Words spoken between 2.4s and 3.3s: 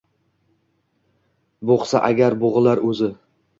boʻgʻilar oʻzi